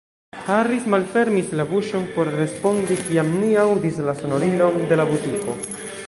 Harris 0.45 0.85
malfermis 0.93 1.51
la 1.59 1.65
buŝon 1.73 2.07
por 2.15 2.31
respondi, 2.37 2.97
kiam 3.09 3.29
ni 3.41 3.49
aŭdis 3.65 3.99
la 4.09 4.15
sonorilon 4.23 4.81
de 4.93 4.99
la 5.03 5.07
butiko. 5.11 5.55